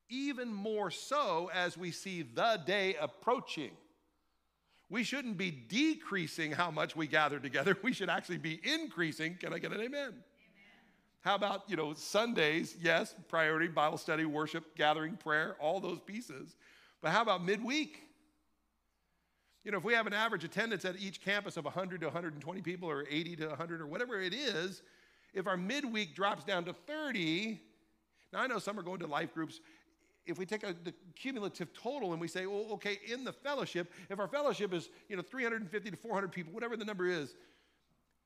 [0.08, 3.70] Even more so as we see the day approaching.
[4.90, 7.76] We shouldn't be decreasing how much we gather together.
[7.82, 9.36] We should actually be increasing.
[9.36, 9.90] Can I get an amen?
[9.90, 10.14] amen?
[11.22, 12.76] How about, you know, Sundays?
[12.80, 16.54] Yes, priority, Bible study, worship, gathering, prayer, all those pieces.
[17.00, 18.02] But how about midweek?
[19.64, 22.60] You know, if we have an average attendance at each campus of 100 to 120
[22.60, 24.82] people or 80 to 100 or whatever it is,
[25.32, 27.58] if our midweek drops down to 30,
[28.32, 29.60] now I know some are going to life groups.
[30.26, 33.90] If we take a, the cumulative total and we say, well, okay, in the fellowship,
[34.10, 37.34] if our fellowship is, you know, 350 to 400 people, whatever the number is,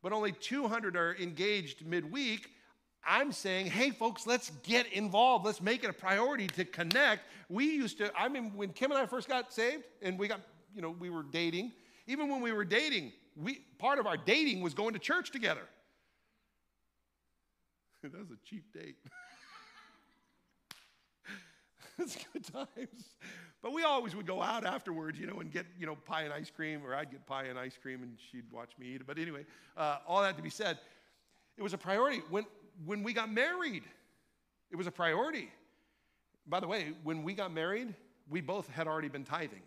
[0.02, 2.50] but only 200 are engaged midweek,
[3.06, 5.46] I'm saying, hey, folks, let's get involved.
[5.46, 7.22] Let's make it a priority to connect.
[7.48, 10.40] We used to, I mean, when Kim and I first got saved and we got
[10.74, 11.72] you know, we were dating.
[12.06, 15.68] Even when we were dating, we, part of our dating was going to church together.
[18.02, 18.96] that was a cheap date.
[21.98, 23.16] it's good times.
[23.62, 26.32] But we always would go out afterwards, you know, and get, you know, pie and
[26.32, 29.06] ice cream, or I'd get pie and ice cream and she'd watch me eat it.
[29.06, 29.44] But anyway,
[29.76, 30.78] uh, all that to be said,
[31.56, 32.22] it was a priority.
[32.30, 32.44] When,
[32.84, 33.82] when we got married,
[34.70, 35.50] it was a priority.
[36.46, 37.94] By the way, when we got married,
[38.30, 39.62] we both had already been tithing.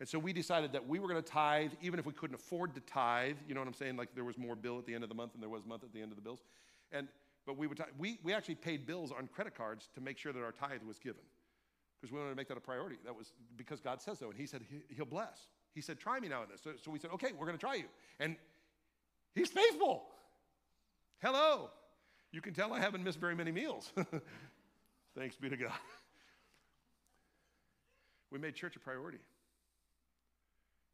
[0.00, 2.74] And so we decided that we were going to tithe, even if we couldn't afford
[2.74, 3.36] to tithe.
[3.46, 3.98] You know what I'm saying?
[3.98, 5.84] Like there was more bill at the end of the month than there was month
[5.84, 6.40] at the end of the bills.
[6.90, 7.06] And
[7.46, 7.88] but we would tithe.
[7.98, 10.98] we we actually paid bills on credit cards to make sure that our tithe was
[10.98, 11.22] given,
[12.00, 12.96] because we wanted to make that a priority.
[13.04, 15.48] That was because God says so, and He said he, will bless.
[15.74, 17.60] He said, "Try me now in this." So, so we said, "Okay, we're going to
[17.60, 17.86] try you,"
[18.18, 18.36] and
[19.34, 20.04] He's faithful.
[21.22, 21.70] Hello,
[22.32, 23.92] you can tell I haven't missed very many meals.
[25.18, 25.72] Thanks be to God.
[28.30, 29.18] We made church a priority.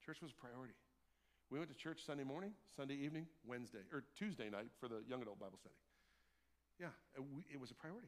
[0.06, 0.74] Church was a priority.
[1.50, 5.20] We went to church Sunday morning, Sunday evening, Wednesday, or Tuesday night for the young
[5.20, 5.74] adult Bible study.
[6.78, 6.94] Yeah,
[7.50, 8.06] it, was a priority.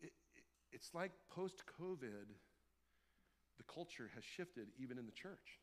[0.00, 0.42] It, it,
[0.72, 2.34] it's like post COVID,
[3.58, 5.62] the culture has shifted even in the church.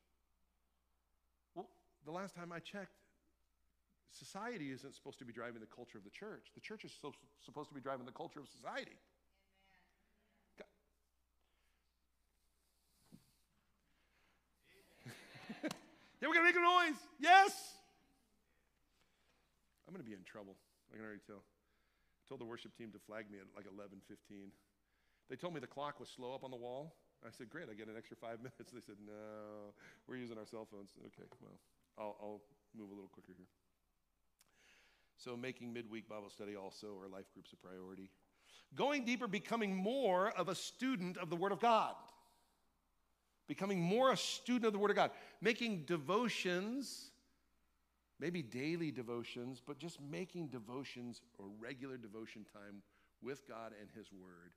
[1.54, 1.68] Well,
[2.06, 2.96] the last time I checked,
[4.12, 6.48] society isn't supposed to be driving the culture of the church.
[6.56, 7.12] The church is so,
[7.44, 8.96] supposed to be driving the culture of society.
[16.26, 16.98] Yeah, we're going to make a noise.
[17.22, 17.54] Yes.
[19.86, 20.58] I'm going to be in trouble.
[20.90, 21.46] I can already tell.
[21.46, 24.50] I told the worship team to flag me at like 11:15.
[25.30, 26.96] They told me the clock was slow up on the wall.
[27.22, 29.70] I said, "Great, I get an extra five minutes." They said, "No,
[30.08, 31.60] we're using our cell phones." Okay, well,
[32.00, 32.42] I'll, I'll
[32.76, 33.46] move a little quicker here.
[35.18, 38.10] So, making midweek Bible study also, or life groups, a priority.
[38.74, 41.94] Going deeper, becoming more of a student of the Word of God
[43.48, 47.12] becoming more a student of the Word of God, making devotions,
[48.20, 52.82] maybe daily devotions, but just making devotions or regular devotion time
[53.22, 54.54] with God and His Word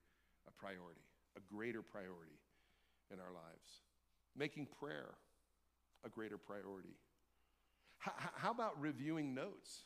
[0.46, 1.02] a priority,
[1.36, 2.38] a greater priority
[3.12, 3.82] in our lives.
[4.36, 5.14] Making prayer
[6.04, 6.96] a greater priority.
[8.06, 9.82] H- how about reviewing notes?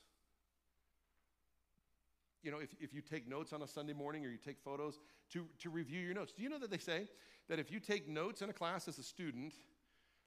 [2.42, 4.98] You know, if, if you take notes on a Sunday morning or you take photos,
[5.32, 6.32] to, to review your notes.
[6.32, 7.08] Do you know that they say
[7.52, 9.52] that if you take notes in a class as a student,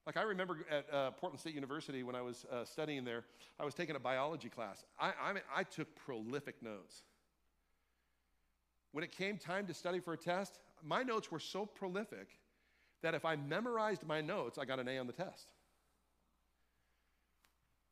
[0.05, 3.23] like I remember at uh, Portland State University when I was uh, studying there,
[3.59, 4.83] I was taking a biology class.
[4.99, 7.01] I, I, mean, I took prolific notes.
[8.91, 12.27] When it came time to study for a test, my notes were so prolific
[13.01, 15.51] that if I memorized my notes, I got an A on the test.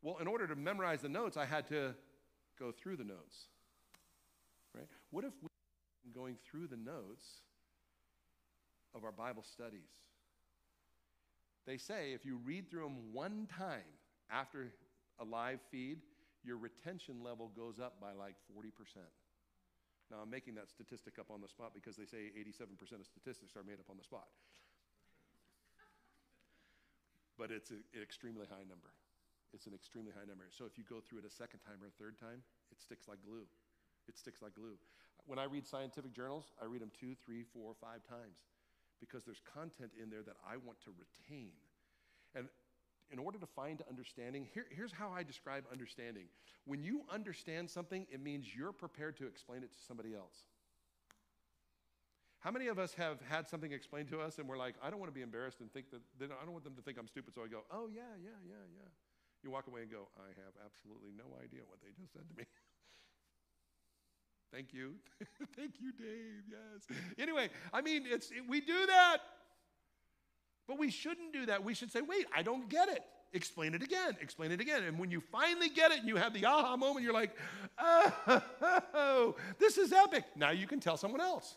[0.00, 1.92] Well, in order to memorize the notes, I had to
[2.56, 3.48] go through the notes.
[4.76, 4.86] Right?
[5.10, 5.48] What if we
[6.14, 7.40] going through the notes
[8.94, 10.02] of our Bible studies.
[11.66, 13.88] They say if you read through them one time
[14.30, 14.72] after
[15.18, 15.98] a live feed,
[16.44, 18.68] your retention level goes up by like 40%.
[20.10, 23.56] Now, I'm making that statistic up on the spot because they say 87% of statistics
[23.56, 24.28] are made up on the spot.
[27.38, 28.94] but it's an extremely high number.
[29.52, 30.50] It's an extremely high number.
[30.50, 33.06] So if you go through it a second time or a third time, it sticks
[33.06, 33.46] like glue.
[34.08, 34.78] It sticks like glue.
[35.26, 38.42] When I read scientific journals, I read them two, three, four, five times
[39.00, 41.52] because there's content in there that I want to retain.
[42.34, 42.48] And
[43.12, 46.24] in order to find understanding, here, here's how I describe understanding.
[46.64, 50.44] When you understand something, it means you're prepared to explain it to somebody else.
[52.40, 55.00] How many of us have had something explained to us and we're like, I don't
[55.00, 57.34] want to be embarrassed and think that, I don't want them to think I'm stupid,
[57.34, 58.88] so I go, oh, yeah, yeah, yeah, yeah.
[59.42, 62.34] You walk away and go, I have absolutely no idea what they just said to
[62.36, 62.44] me.
[64.54, 64.92] Thank you.
[65.56, 66.44] Thank you, Dave.
[66.48, 66.98] Yes.
[67.18, 69.18] Anyway, I mean, it's, it, we do that.
[70.68, 71.64] But we shouldn't do that.
[71.64, 73.02] We should say, wait, I don't get it.
[73.32, 74.16] Explain it again.
[74.20, 74.84] Explain it again.
[74.84, 77.36] And when you finally get it and you have the aha moment, you're like,
[77.80, 80.24] oh, this is epic.
[80.36, 81.56] Now you can tell someone else.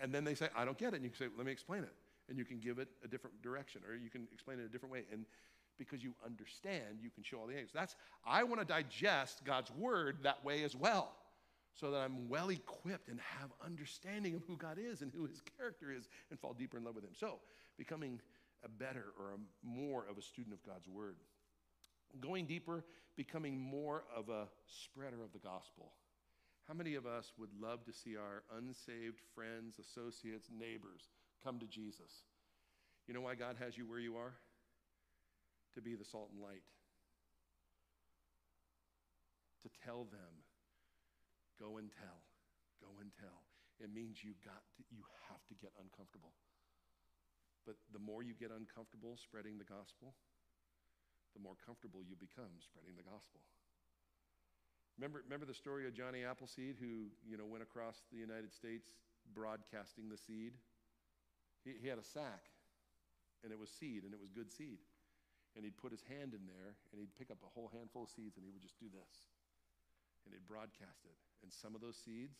[0.00, 0.96] And then they say, I don't get it.
[0.96, 1.92] And you can say, let me explain it.
[2.28, 4.92] And you can give it a different direction or you can explain it a different
[4.92, 5.02] way.
[5.12, 5.24] And
[5.78, 7.72] because you understand, you can show all the angles.
[7.74, 11.16] That's, I want to digest God's word that way as well
[11.74, 15.40] so that I'm well equipped and have understanding of who God is and who his
[15.58, 17.14] character is and fall deeper in love with him.
[17.14, 17.40] So,
[17.76, 18.20] becoming
[18.64, 21.16] a better or a more of a student of God's word.
[22.20, 22.84] Going deeper,
[23.16, 25.92] becoming more of a spreader of the gospel.
[26.68, 31.08] How many of us would love to see our unsaved friends, associates, neighbors
[31.42, 32.22] come to Jesus?
[33.06, 34.32] You know why God has you where you are?
[35.74, 36.62] To be the salt and light.
[39.64, 40.43] To tell them
[41.58, 42.20] Go and tell.
[42.82, 43.46] Go and tell.
[43.82, 46.34] It means you got to, you have to get uncomfortable.
[47.66, 50.14] But the more you get uncomfortable spreading the gospel,
[51.34, 53.42] the more comfortable you become spreading the gospel.
[54.94, 58.94] Remember, remember the story of Johnny Appleseed who, you know, went across the United States
[59.34, 60.54] broadcasting the seed?
[61.66, 62.46] He, he had a sack,
[63.42, 64.78] and it was seed, and it was good seed.
[65.58, 68.10] And he'd put his hand in there, and he'd pick up a whole handful of
[68.10, 69.12] seeds, and he would just do this.
[70.22, 71.18] And he'd broadcast it.
[71.42, 72.38] And some of those seeds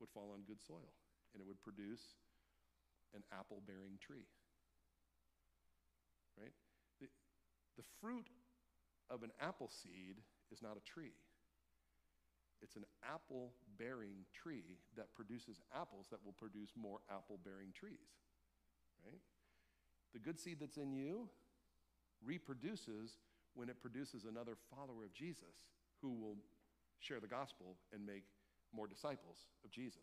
[0.00, 0.94] would fall on good soil
[1.32, 2.16] and it would produce
[3.14, 4.26] an apple bearing tree.
[6.38, 6.54] Right?
[7.00, 7.06] The,
[7.76, 8.28] the fruit
[9.10, 11.14] of an apple seed is not a tree.
[12.62, 18.20] It's an apple bearing tree that produces apples that will produce more apple bearing trees.
[19.04, 19.20] Right?
[20.12, 21.28] The good seed that's in you
[22.24, 23.18] reproduces
[23.54, 25.64] when it produces another follower of Jesus
[26.02, 26.36] who will
[27.00, 28.24] share the gospel and make
[28.72, 29.98] more disciples of Jesus.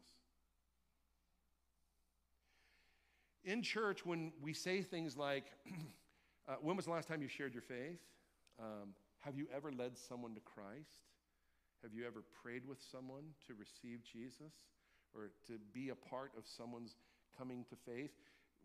[3.43, 5.45] In church, when we say things like,
[6.49, 7.99] uh, When was the last time you shared your faith?
[8.59, 11.07] Um, have you ever led someone to Christ?
[11.83, 14.53] Have you ever prayed with someone to receive Jesus
[15.13, 16.95] or to be a part of someone's
[17.37, 18.11] coming to faith?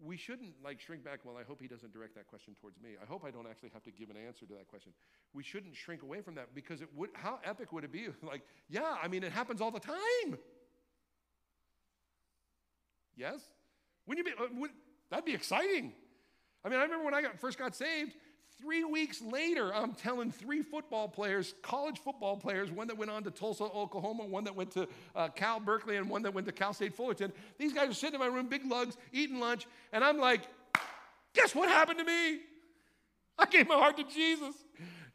[0.05, 2.91] We shouldn't like shrink back well i hope he doesn't direct that question towards me.
[3.01, 4.93] I hope i don't actually have to give an answer to that question.
[5.33, 8.09] We shouldn't shrink away from that because it would how epic would it be?
[8.23, 10.39] Like yeah i mean it happens all the time.
[13.17, 13.41] Yes?
[14.07, 14.71] Wouldn't you be uh, would,
[15.11, 15.93] that'd be exciting.
[16.65, 18.15] I mean i remember when i got, first got saved
[18.63, 23.25] Three weeks later, I'm telling three football players, college football players, one that went on
[23.25, 26.53] to Tulsa, Oklahoma, one that went to uh, Cal Berkeley, and one that went to
[26.53, 27.33] Cal State Fullerton.
[27.59, 30.43] These guys are sitting in my room, big lugs, eating lunch, and I'm like,
[31.35, 32.41] guess what happened to me?
[33.37, 34.55] I gave my heart to Jesus.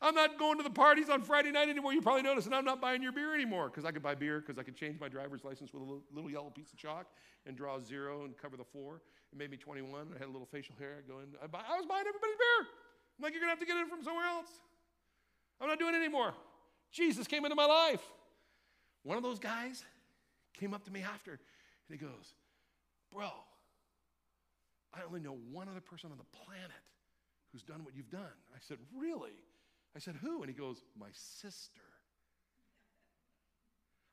[0.01, 1.93] I'm not going to the parties on Friday night anymore.
[1.93, 4.41] You probably noticed, and I'm not buying your beer anymore because I could buy beer
[4.41, 7.07] because I could change my driver's license with a little, little, yellow piece of chalk
[7.45, 9.01] and draw a zero and cover the four.
[9.31, 10.10] It made me 21.
[10.15, 11.27] I had a little facial hair going.
[11.41, 12.67] I, buy, I was buying everybody's beer.
[13.17, 14.49] I'm like, you're going to have to get it from somewhere else.
[15.60, 16.34] I'm not doing it anymore.
[16.91, 18.01] Jesus came into my life.
[19.03, 19.84] One of those guys
[20.53, 21.39] came up to me after and
[21.89, 22.34] he goes,
[23.12, 23.30] Bro,
[24.93, 26.71] I only know one other person on the planet
[27.51, 28.38] who's done what you've done.
[28.53, 29.38] I said, Really?
[29.95, 30.41] I said, Who?
[30.41, 31.82] And he goes, My sister.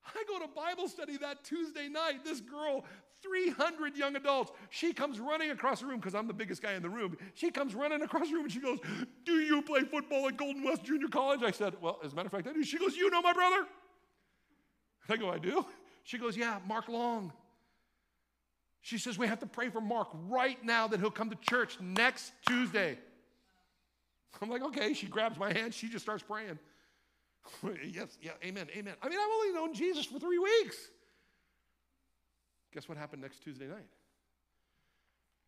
[0.07, 2.25] I go to Bible study that Tuesday night.
[2.25, 2.85] This girl
[3.23, 4.53] 300 young adults.
[4.71, 7.17] She comes running across the room because I'm the biggest guy in the room.
[7.35, 8.79] She comes running across the room and she goes,
[9.25, 11.43] Do you play football at Golden West Junior College?
[11.43, 12.63] I said, Well, as a matter of fact, I do.
[12.63, 13.67] She goes, You know my brother?
[15.09, 15.65] I go, I do.
[16.05, 17.33] She goes, Yeah, Mark Long.
[18.83, 21.81] She says, We have to pray for Mark right now that he'll come to church
[21.81, 22.99] next Tuesday.
[24.43, 24.93] I'm like, Okay.
[24.93, 25.73] She grabs my hand.
[25.73, 26.59] She just starts praying.
[27.85, 28.95] yes, yeah, amen, amen.
[29.03, 30.77] I mean, I've only known Jesus for three weeks.
[32.73, 33.87] Guess what happened next Tuesday night?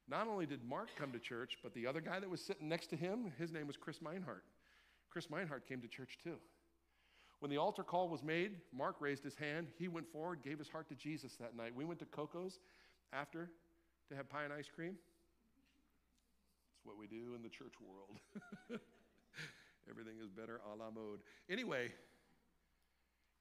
[0.09, 2.88] Not only did Mark come to church, but the other guy that was sitting next
[2.88, 4.44] to him, his name was Chris Meinhardt.
[5.11, 6.36] Chris Meinhardt came to church too.
[7.40, 9.68] When the altar call was made, Mark raised his hand.
[9.78, 11.74] He went forward, gave his heart to Jesus that night.
[11.74, 12.61] We went to Coco's
[13.12, 13.51] after
[14.09, 14.97] to have pie and ice cream.
[16.72, 18.80] That's what we do in the church world.
[19.89, 21.22] Everything is better a la mode.
[21.49, 21.95] Anyway,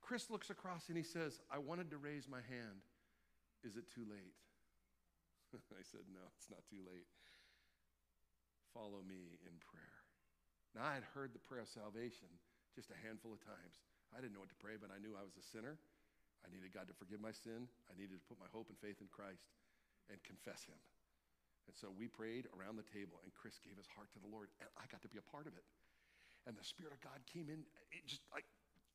[0.01, 2.85] Chris looks across and he says, I wanted to raise my hand.
[3.65, 4.37] Is it too late?
[5.73, 7.09] I said, No, it's not too late.
[8.73, 9.97] Follow me in prayer.
[10.75, 12.27] Now, I had heard the prayer of salvation
[12.75, 13.79] just a handful of times.
[14.11, 15.79] I didn't know what to pray, but I knew I was a sinner.
[16.43, 17.71] I needed God to forgive my sin.
[17.87, 19.47] I needed to put my hope and faith in Christ.
[20.05, 20.77] and confess him.
[21.65, 24.53] And so we prayed around the table, and Chris gave his heart to the Lord,
[24.61, 25.65] and I got to be a part of it.
[26.47, 27.59] And the Spirit of God came in,
[27.91, 28.45] it just like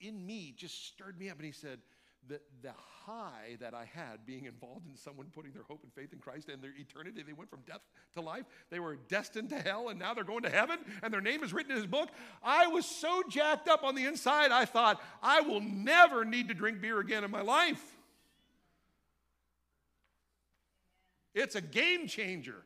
[0.01, 1.80] in me, just stirred me up, and he said,
[2.28, 2.72] the, the
[3.07, 6.48] high that I had being involved in someone putting their hope and faith in Christ
[6.48, 7.80] and their eternity, they went from death
[8.14, 8.44] to life.
[8.70, 11.53] They were destined to hell and now they're going to heaven and their name is
[11.53, 12.11] written in his book.
[12.42, 16.55] I was so jacked up on the inside, I thought, I will never need to
[16.55, 17.82] drink beer again in my life.
[21.34, 22.64] It's a game changer.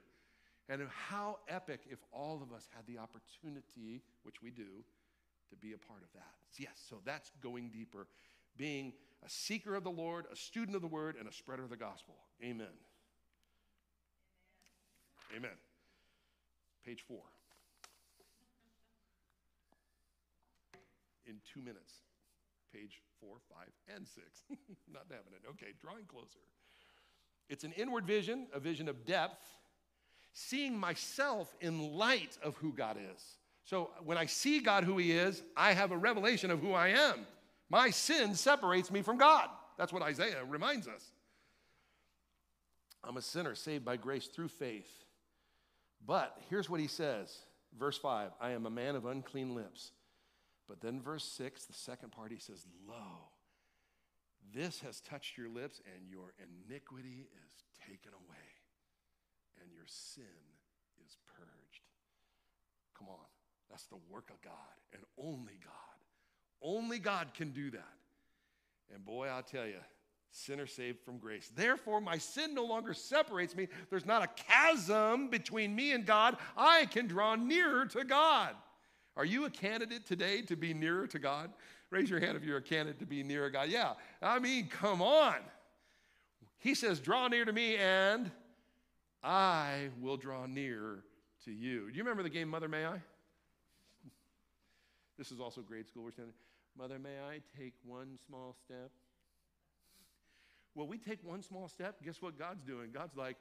[0.69, 4.85] And how epic if all of us had the opportunity, which we do,
[5.51, 6.35] to be a part of that.
[6.59, 8.07] Yes, so that's going deeper,
[8.57, 8.93] being
[9.25, 11.77] a seeker of the Lord, a student of the word, and a spreader of the
[11.77, 12.15] gospel.
[12.43, 12.67] Amen.
[15.31, 15.37] Amen.
[15.37, 15.51] Amen.
[16.85, 17.23] Page four.
[21.27, 21.93] In two minutes.
[22.73, 24.43] Page four, five, and six.
[24.93, 25.49] Not having it.
[25.51, 26.41] Okay, drawing closer.
[27.49, 29.45] It's an inward vision, a vision of depth,
[30.35, 33.23] seeing myself in light of who God is.
[33.65, 36.89] So when I see God who He is, I have a revelation of who I
[36.89, 37.27] am.
[37.71, 39.49] My sin separates me from God.
[39.79, 41.03] That's what Isaiah reminds us.
[43.03, 44.91] I'm a sinner saved by grace through faith.
[46.07, 47.35] But here's what he says,
[47.79, 49.93] verse 5 I am a man of unclean lips.
[50.69, 53.29] But then, verse 6, the second part, he says, Lo,
[54.55, 57.53] this has touched your lips, and your iniquity is
[57.87, 58.54] taken away,
[59.61, 60.25] and your sin
[61.05, 61.83] is purged.
[62.99, 63.27] Come on,
[63.71, 64.53] that's the work of God,
[64.93, 65.73] and only God.
[66.63, 67.95] Only God can do that.
[68.95, 69.81] And boy, I'll tell you,
[70.31, 71.51] sinner saved from grace.
[71.55, 73.69] Therefore, my sin no longer separates me.
[73.91, 76.37] There's not a chasm between me and God.
[76.57, 78.55] I can draw nearer to God.
[79.17, 81.53] Are you a candidate today to be nearer to God?
[81.91, 83.69] Raise your hand if you're a candidate to be nearer God.
[83.69, 85.37] Yeah, I mean, come on.
[86.59, 88.31] He says, Draw near to me, and
[89.25, 91.03] I will draw near
[91.47, 91.91] to you.
[91.91, 92.97] Do you remember the game Mother May I?
[95.17, 96.05] This is also grade school.
[96.05, 96.35] We're standing.
[96.77, 98.91] Mother, may I take one small step?
[100.75, 101.97] Well, we take one small step.
[102.05, 102.91] Guess what God's doing?
[102.93, 103.37] God's like,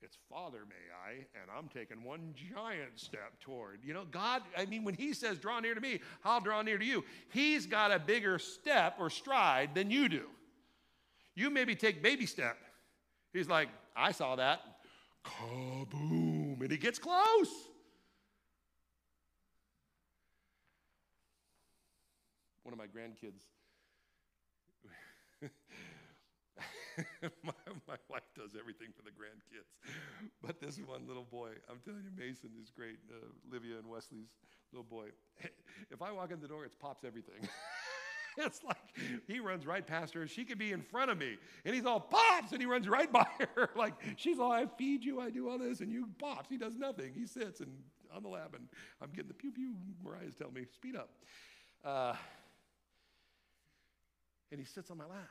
[0.00, 3.80] it's Father, may I, and I'm taking one giant step toward.
[3.84, 6.78] You know, God, I mean, when He says, draw near to me, I'll draw near
[6.78, 10.24] to you, He's got a bigger step or stride than you do.
[11.34, 12.56] You maybe take baby step.
[13.32, 14.60] He's like, I saw that.
[15.24, 16.60] Kaboom.
[16.60, 17.50] And He gets close.
[22.64, 23.44] one of my grandkids.
[27.44, 27.52] my,
[27.86, 29.68] my, wife does everything for the grandkids.
[30.42, 32.98] But this one little boy, I'm telling you, Mason is great.
[33.10, 34.32] Uh, Livia and Wesley's
[34.72, 35.08] little boy.
[35.90, 37.46] If I walk in the door, it's pops everything.
[38.46, 38.76] it's like
[39.26, 40.26] he runs right past her.
[40.26, 43.10] She could be in front of me, and he's all pops, and he runs right
[43.10, 43.70] by her.
[43.76, 46.48] like she's all, I feed you, I do all this, and you pops.
[46.48, 47.12] He does nothing.
[47.14, 47.72] He sits and
[48.14, 48.68] on the lap, and
[49.02, 49.74] I'm getting the pew pew.
[50.04, 51.10] Mariah's telling me, speed up.
[51.84, 52.14] Uh,
[54.50, 55.28] and he sits on my lap.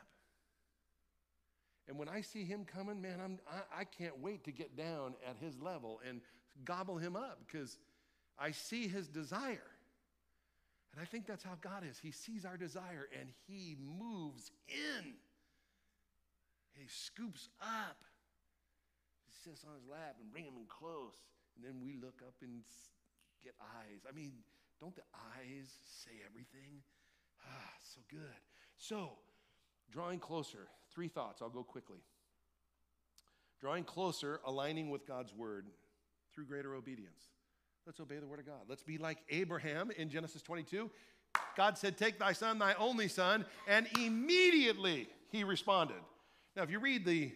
[1.88, 5.16] And when I see him coming, man, I'm, I, I can't wait to get down
[5.28, 6.22] at his level and
[6.64, 7.78] gobble him up because
[8.40, 9.73] I see his desire.
[10.94, 11.98] And I think that's how God is.
[11.98, 15.14] He sees our desire and he moves in.
[16.74, 17.98] He scoops up.
[19.26, 21.18] He sits on his lap and bring him in close.
[21.56, 22.62] And then we look up and
[23.44, 24.06] get eyes.
[24.08, 24.34] I mean,
[24.80, 25.70] don't the eyes
[26.04, 26.82] say everything?
[27.44, 28.42] Ah, so good.
[28.78, 29.14] So,
[29.92, 31.42] drawing closer, three thoughts.
[31.42, 32.00] I'll go quickly.
[33.60, 35.68] Drawing closer, aligning with God's word
[36.34, 37.33] through greater obedience.
[37.86, 38.62] Let's obey the word of God.
[38.70, 40.90] Let's be like Abraham in Genesis 22.
[41.58, 45.98] God said, Take thy son, thy only son, and immediately he responded.
[46.56, 47.32] Now, if you read the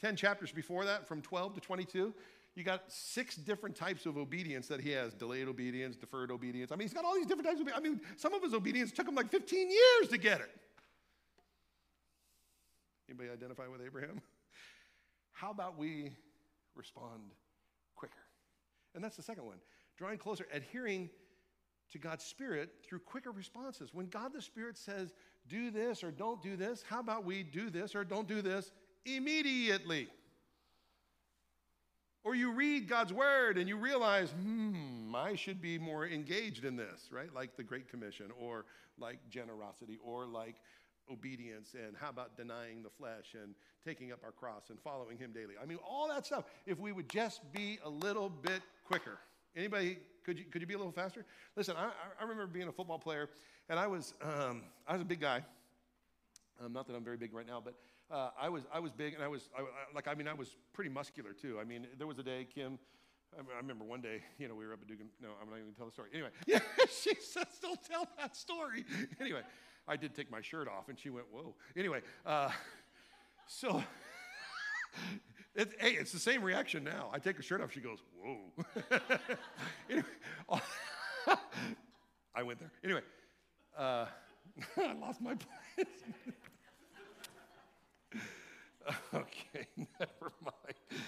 [0.00, 2.14] 10 chapters before that, from 12 to 22,
[2.54, 6.70] you got six different types of obedience that he has delayed obedience, deferred obedience.
[6.70, 8.92] I mean, he's got all these different types of I mean, some of his obedience
[8.92, 10.50] took him like 15 years to get it.
[13.08, 14.20] Anybody identify with Abraham?
[15.32, 16.12] How about we
[16.76, 17.22] respond
[17.96, 18.14] quicker?
[18.94, 19.58] And that's the second one
[20.00, 21.10] drawing closer, adhering
[21.92, 23.90] to God's Spirit through quicker responses.
[23.92, 25.12] When God the Spirit says,
[25.46, 28.72] do this or don't do this, how about we do this or don't do this
[29.04, 30.08] immediately?
[32.24, 36.76] Or you read God's word and you realize, hmm, I should be more engaged in
[36.76, 37.32] this, right?
[37.34, 38.64] Like the Great Commission, or
[38.98, 40.56] like generosity, or like
[41.10, 45.32] obedience and how about denying the flesh and taking up our cross and following him
[45.32, 49.18] daily i mean all that stuff if we would just be a little bit quicker
[49.56, 51.24] anybody could you, could you be a little faster
[51.56, 53.28] listen i, I remember being a football player
[53.68, 55.44] and i was um, i was a big guy
[56.64, 57.74] um, not that i'm very big right now but
[58.12, 60.34] uh, I was I was big, and I was I, I- like I mean I
[60.34, 61.58] was pretty muscular too.
[61.60, 62.76] I mean there was a day Kim.
[63.32, 65.06] I I remember one day, you know, we were up at Dugan.
[65.22, 66.08] No, I'm not even gonna tell the story.
[66.12, 68.84] Anyway, yeah, she says, "Don't tell that story."
[69.20, 69.42] Anyway,
[69.86, 72.50] I did take my shirt off, and she went, "Whoa." Anyway, uh,
[73.46, 73.80] so
[75.54, 77.10] it, hey, it's the same reaction now.
[77.12, 78.38] I take her shirt off, she goes, "Whoa."
[79.90, 80.06] anyway,
[82.34, 82.70] I went there.
[82.84, 83.02] Anyway,
[83.76, 84.06] uh,
[84.76, 85.86] I lost my place.
[89.14, 91.02] okay, never mind.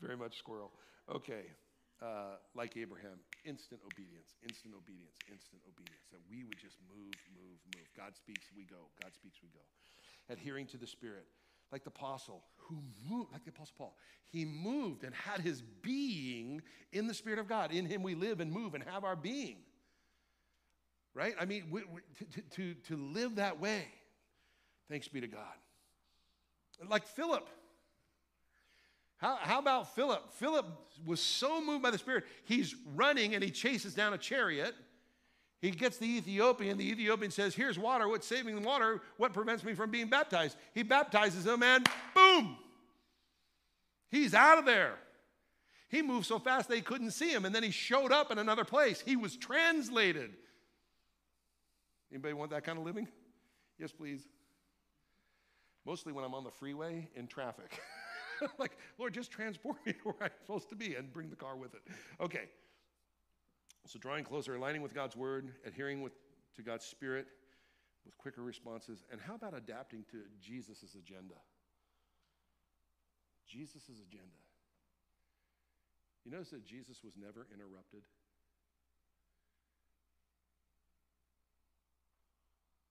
[0.00, 0.72] Very much squirrel.
[1.14, 1.44] Okay,
[2.02, 6.04] uh, like Abraham, instant obedience, instant obedience, instant obedience.
[6.10, 7.86] That we would just move, move, move.
[7.96, 8.90] God speaks, we go.
[9.00, 9.62] God speaks, we go.
[10.32, 11.26] Adhering to the Spirit,
[11.70, 13.96] like the apostle who moved, like the apostle Paul,
[14.28, 17.72] he moved and had his being in the Spirit of God.
[17.72, 19.58] In him we live and move and have our being
[21.14, 21.34] right?
[21.38, 22.00] I mean, we, we,
[22.34, 23.86] to, to, to live that way,
[24.90, 25.56] thanks be to God.
[26.88, 27.48] Like Philip.
[29.22, 30.32] How, how about Philip?
[30.32, 30.66] Philip
[31.06, 34.74] was so moved by the Spirit, he's running and he chases down a chariot.
[35.60, 36.76] He gets the Ethiopian.
[36.76, 38.08] The Ethiopian says, Here's water.
[38.08, 39.00] What's saving the water?
[39.18, 40.56] What prevents me from being baptized?
[40.74, 42.56] He baptizes him, and boom!
[44.10, 44.94] He's out of there.
[45.88, 48.64] He moved so fast they couldn't see him, and then he showed up in another
[48.64, 49.00] place.
[49.06, 50.32] He was translated.
[52.10, 53.06] Anybody want that kind of living?
[53.78, 54.22] Yes, please.
[55.86, 57.80] Mostly when I'm on the freeway in traffic.
[58.58, 61.56] like, Lord, just transport me to where I'm supposed to be and bring the car
[61.56, 61.82] with it.
[62.20, 62.48] Okay.
[63.86, 66.12] So drawing closer, aligning with God's word, adhering with,
[66.56, 67.26] to God's spirit
[68.04, 69.02] with quicker responses.
[69.10, 71.34] And how about adapting to Jesus' agenda?
[73.46, 74.42] Jesus' agenda.
[76.24, 78.02] You notice that Jesus was never interrupted?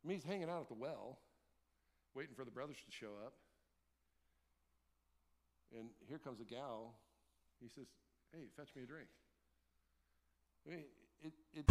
[0.03, 1.19] I mean, he's hanging out at the well,
[2.15, 3.33] waiting for the brothers to show up.
[5.77, 6.95] And here comes a gal.
[7.61, 7.87] He says,
[8.33, 9.07] Hey, fetch me a drink.
[10.65, 10.83] I mean,
[11.23, 11.65] it, it